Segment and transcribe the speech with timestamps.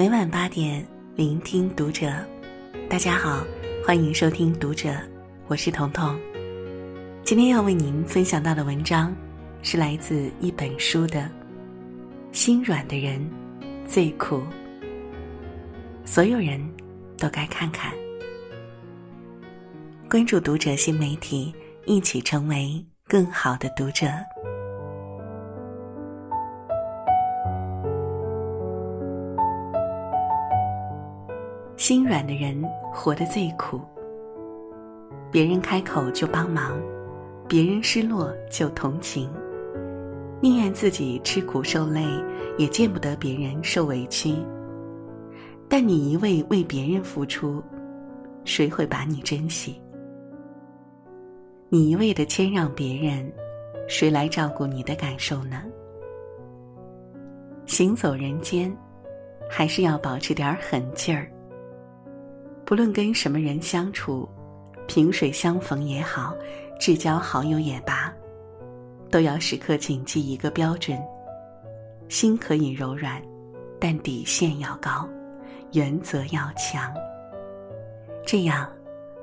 [0.00, 0.82] 每晚八点，
[1.14, 2.10] 聆听读者。
[2.88, 3.44] 大家好，
[3.84, 4.88] 欢迎收听《读者》，
[5.46, 6.18] 我是彤彤。
[7.22, 9.14] 今天要为您分享到的文章，
[9.60, 11.20] 是来自一本书的
[12.32, 13.30] 《心软的人
[13.86, 14.36] 最苦》，
[16.06, 16.58] 所有人
[17.18, 17.92] 都该看看。
[20.08, 21.54] 关注《读者》新媒体，
[21.84, 24.06] 一起成为更好的读者。
[31.80, 32.62] 心软的人
[32.92, 33.80] 活得最苦。
[35.30, 36.78] 别人开口就帮忙，
[37.48, 39.30] 别人失落就同情，
[40.42, 42.04] 宁愿自己吃苦受累，
[42.58, 44.34] 也见不得别人受委屈。
[45.70, 47.62] 但你一味为别人付出，
[48.44, 49.80] 谁会把你珍惜？
[51.70, 53.32] 你一味的谦让别人，
[53.88, 55.62] 谁来照顾你的感受呢？
[57.64, 58.70] 行走人间，
[59.48, 61.26] 还是要保持点狠劲儿。
[62.70, 64.28] 不论跟什么人相处，
[64.86, 66.32] 萍水相逢也好，
[66.78, 68.14] 至交好友也罢，
[69.10, 70.96] 都要时刻谨记一个标准：
[72.08, 73.20] 心可以柔软，
[73.80, 75.04] 但底线要高，
[75.72, 76.94] 原则要强。
[78.24, 78.70] 这样，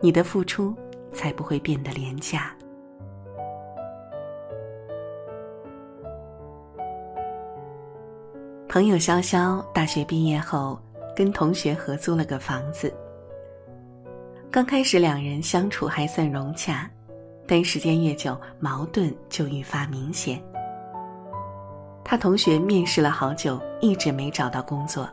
[0.00, 0.74] 你的付出
[1.12, 2.52] 才不会变得廉价。
[8.68, 10.76] 朋友潇潇大学毕业后，
[11.14, 12.92] 跟同学合租了个房子。
[14.56, 16.90] 刚开始两人相处还算融洽，
[17.46, 20.42] 但时间越久，矛盾就愈发明显。
[22.02, 25.06] 他同学面试了好久，一直没找到工作。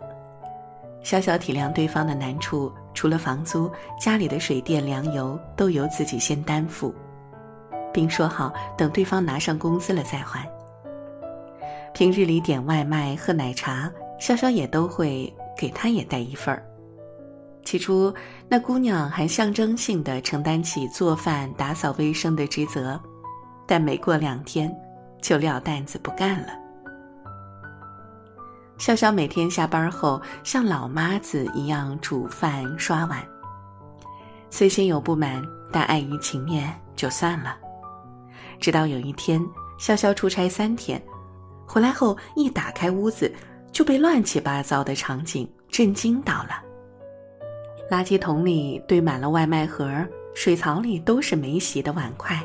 [1.01, 6.95] 小小体谅对方的难处，除了房租，家里的水电粮油都由自己先担负，
[7.91, 10.49] 并说好等对方拿上工资了再还。
[11.93, 16.65] 平日里点外卖、喝奶茶，潇潇也都会给他也带一份儿。
[17.73, 18.13] 起初，
[18.47, 23.01] 那姑娘还象征性的承担起做饭、打扫卫生的职责，
[23.65, 24.71] 但没过两天，
[25.23, 26.49] 就撂担子不干了。
[28.77, 33.25] 潇潇每天下班后像老妈子一样煮饭、刷碗，
[34.51, 35.41] 虽心有不满，
[35.71, 37.57] 但碍于情面就算了。
[38.59, 39.41] 直到有一天，
[39.79, 41.01] 潇潇出差三天，
[41.65, 43.33] 回来后一打开屋子，
[43.71, 46.61] 就被乱七八糟的场景震惊到了。
[47.93, 49.87] 垃圾桶里堆满了外卖盒，
[50.33, 52.35] 水槽里都是没洗的碗筷。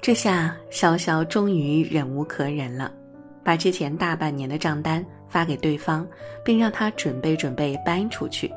[0.00, 2.90] 这下潇潇终于忍无可忍了，
[3.44, 6.08] 把之前大半年的账单发给对方，
[6.42, 8.50] 并让他准备准备搬出去。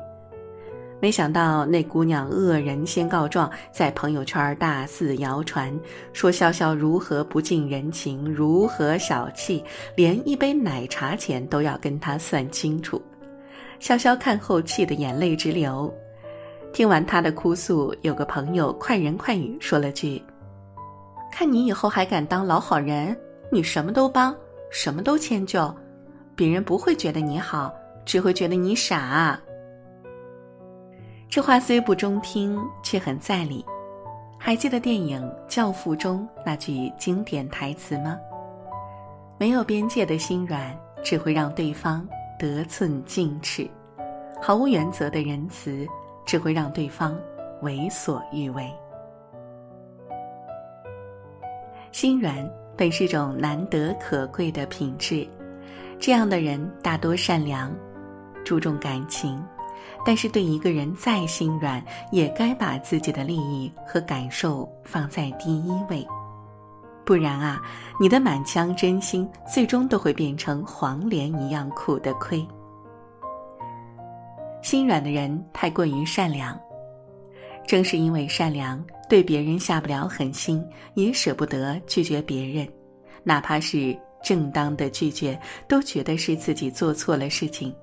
[0.98, 5.78] 没想到那姑娘恶人先告状，在朋友圈大肆谣传，
[6.14, 9.62] 说潇潇如何不近人情，如何小气，
[9.94, 13.02] 连一杯奶茶钱都要跟他算清楚。
[13.82, 15.92] 潇潇看后气得眼泪直流，
[16.72, 20.22] 听完他的哭诉，有个朋友快人快语说了句
[21.32, 23.16] ：“看你以后还敢当老好人，
[23.50, 24.32] 你什么都帮，
[24.70, 25.74] 什么都迁就，
[26.36, 29.36] 别人不会觉得你好，只会觉得你傻。”
[31.28, 33.64] 这话虽不中听，却很在理。
[34.38, 38.16] 还记得电影《教父》中那句经典台词吗？
[39.38, 40.72] 没有边界的心软，
[41.02, 42.06] 只会让对方。
[42.42, 43.70] 得寸进尺，
[44.42, 45.86] 毫无原则的仁慈，
[46.26, 47.16] 只会让对方
[47.60, 48.68] 为所欲为。
[51.92, 52.34] 心软
[52.76, 55.24] 本是种难得可贵的品质，
[56.00, 57.72] 这样的人大多善良，
[58.44, 59.40] 注重感情，
[60.04, 66.04] 但是对一个人再心软，也该把自己的利益和感受放在第一位。
[67.04, 67.60] 不然啊，
[68.00, 72.46] 你的满腔真心最终都会变成黄连一样苦的亏。
[74.62, 76.58] 心软的人太过于善良，
[77.66, 80.64] 正是因为善良，对别人下不了狠心，
[80.94, 82.68] 也舍不得拒绝别人，
[83.24, 87.74] 哪怕是正当的拒绝，都觉得是自己做错了事情。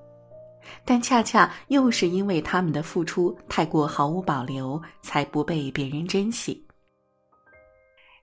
[0.84, 6.64] 但恰恰又是因为他们的付出太过毫无保留，才不被别人珍惜。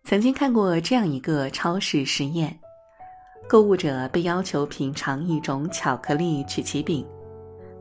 [0.08, 2.58] 曾经看过这样一个超市实验：
[3.46, 7.06] 购物者被要求品尝一种巧克力曲奇饼，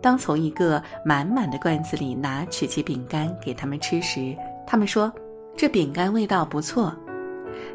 [0.02, 4.36] 当从一个满满的罐子里拿曲奇饼干给他们吃时，
[4.66, 5.12] 他们说
[5.56, 6.92] 这饼干味道不错；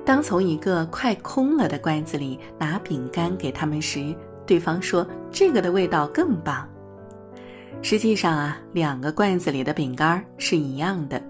[0.04, 4.14] 当从一个快空了的罐子里拿饼干给他们时，
[4.46, 6.68] 对方说这个的味道更棒。
[7.82, 11.24] 实际上啊，两个罐子里的饼干是一样的。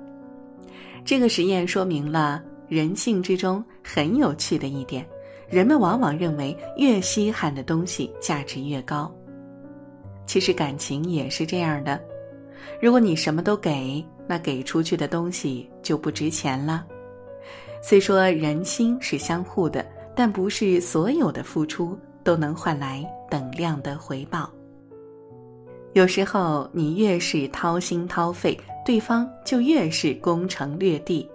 [1.05, 2.41] 这个实验说明了。
[2.71, 5.05] 人性之中很有趣的一点，
[5.49, 9.13] 人们往往认为越稀罕的东西价值越高。
[10.25, 12.01] 其实感情也是这样的。
[12.81, 16.85] 如果你什么都给，那给出去的东西就不值钱了。
[17.83, 19.85] 虽说人心是相互的，
[20.15, 24.49] 但不是所有的付出都能换来等量的回报。
[25.91, 31.27] 有时候你越是掏心掏肺，对方就越是攻城略地；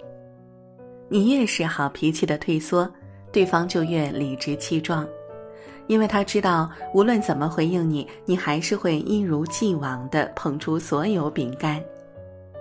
[1.08, 2.90] 你越是好脾气的退缩，
[3.32, 5.06] 对方就越理直气壮，
[5.86, 11.82] 因为他知道无论怎么回应你，你还是会一如既往的捧出所有饼干。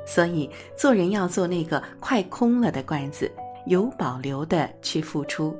[0.05, 0.47] 所以
[0.77, 3.31] 做人要做那个快空了的罐子，
[3.65, 5.57] 有保留的去付出。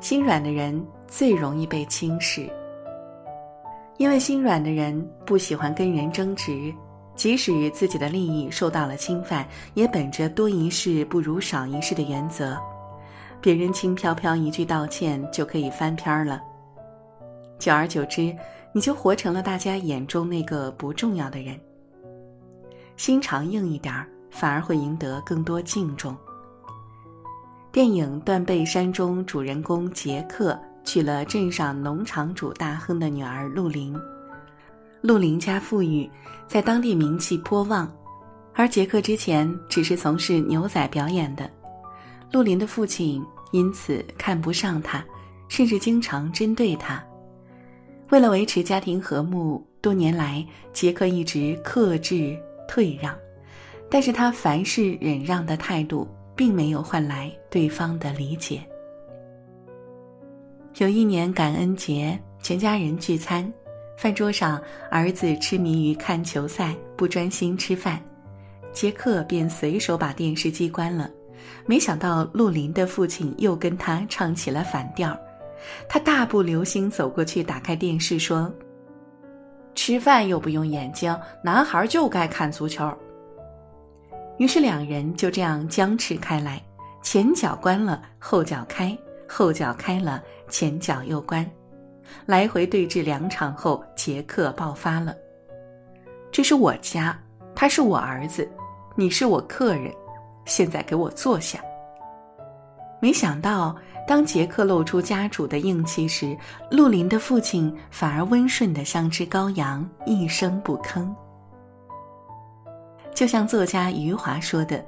[0.00, 2.48] 心软的人最容易被轻视。
[3.98, 6.72] 因为心软的人不喜欢跟人争执，
[7.14, 12.58] 即使自己的利益受到了侵犯，也本着多一事不如少一事的原则，
[13.40, 16.40] 别人轻飘飘一句道歉就可以翻篇了。
[17.58, 18.34] 久而久之，
[18.72, 21.58] 你就活成了大家眼中那个不重要的人。
[22.96, 26.16] 心肠硬一点儿，反而会赢得更多敬重。
[27.70, 30.58] 电影《断背山》中，主人公杰克。
[30.84, 33.96] 娶了镇上农场主大亨的女儿陆林。
[35.02, 36.08] 陆林家富裕，
[36.46, 37.92] 在当地名气颇旺，
[38.54, 41.50] 而杰克之前只是从事牛仔表演的。
[42.30, 43.20] 陆林的父亲
[43.50, 45.04] 因此看不上他，
[45.48, 47.04] 甚至经常针对他。
[48.10, 52.38] 为了维持家庭和睦，多年来杰克一直克制
[52.68, 53.12] 退让，
[53.90, 56.06] 但是他凡事忍让的态度，
[56.36, 58.62] 并没有换来对方的理解。
[60.78, 63.52] 有一年感恩节，全家人聚餐，
[64.02, 64.60] 饭桌上
[64.90, 68.02] 儿子痴迷于看球赛，不专心吃饭，
[68.72, 71.08] 杰克便随手把电视机关了。
[71.66, 75.16] 没想到陆林的父亲又跟他唱起了反调，
[75.88, 78.52] 他大步流星走过去，打开电视说
[79.76, 82.92] ：“吃饭又不用眼睛，男孩就该看足球。”
[84.36, 86.60] 于是两人就这样僵持开来，
[87.04, 88.98] 前脚关了，后脚开。
[89.28, 91.48] 后脚开了，前脚又关，
[92.26, 95.14] 来回对峙两场后，杰克爆发了
[96.30, 97.18] ：“这是我家，
[97.54, 98.48] 他是我儿子，
[98.96, 99.92] 你是我客人，
[100.44, 101.60] 现在给我坐下。”
[103.00, 103.76] 没想到，
[104.06, 106.36] 当杰克露出家主的硬气时，
[106.70, 111.08] 陆林的父亲反而温顺的像只羔羊，一声不吭。
[113.14, 114.84] 就像作家余华说的。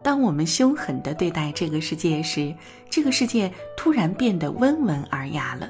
[0.00, 2.54] 当我们凶狠的对待这个世界时，
[2.88, 5.68] 这个世界突然变得温文尔雅了。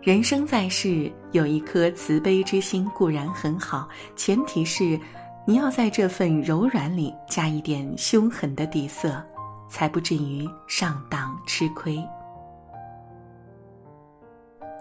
[0.00, 4.98] 人生在世，有一颗慈悲之心固然很好，前提是
[5.44, 9.20] 你要在这份柔软里加一点凶狠的底色，
[9.68, 12.00] 才不至于上当吃亏。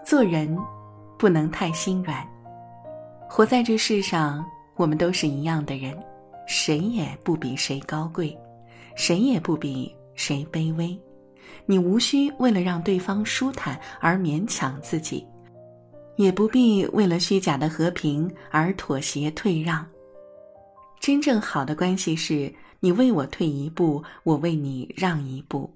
[0.05, 0.55] 做人
[1.17, 2.25] 不能太心软，
[3.27, 5.97] 活在这世上，我们都是一样的人。
[6.45, 8.37] 谁也不比谁高贵，
[8.95, 10.97] 谁也不比谁卑微。
[11.65, 15.25] 你无需为了让对方舒坦而勉强自己，
[16.15, 19.85] 也不必为了虚假的和平而妥协退让。
[20.99, 25.71] 真正好的关系是你为我退一步，我为你让一步。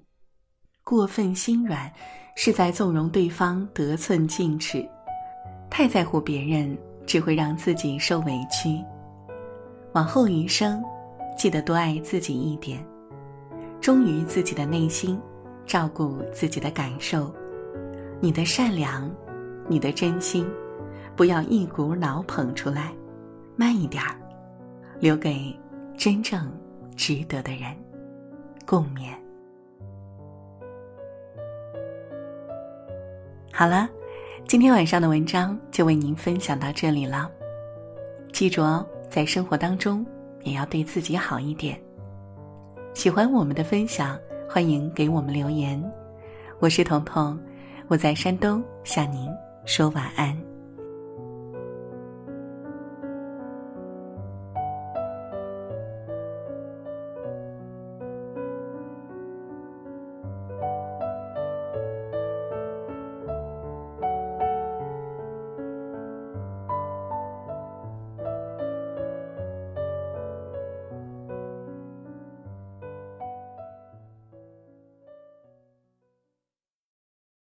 [0.84, 1.90] 过分心软，
[2.34, 4.84] 是在纵容对方得寸进尺。
[5.70, 6.76] 太在乎别人，
[7.06, 8.82] 只会让自己受委屈。
[9.92, 10.82] 往后余生，
[11.38, 12.84] 记得多爱自己一点，
[13.80, 15.18] 忠于自己的内心，
[15.66, 17.32] 照顾自己的感受。
[18.20, 19.10] 你的善良，
[19.68, 20.48] 你的真心，
[21.16, 22.92] 不要一股脑捧出来，
[23.56, 24.14] 慢一点儿，
[25.00, 25.58] 留给
[25.96, 26.50] 真正
[26.96, 27.74] 值得的人
[28.64, 29.12] 共勉。
[33.52, 33.88] 好了，
[34.46, 37.30] 今天晚上的文章就为您分享到这里了，
[38.32, 38.86] 记住哦。
[39.10, 40.06] 在生活当中，
[40.42, 41.78] 也要对自己好一点。
[42.94, 44.18] 喜欢我们的分享，
[44.52, 45.82] 欢迎给我们留言。
[46.58, 47.40] 我是彤彤，
[47.88, 49.30] 我在山东向您
[49.64, 50.38] 说晚安。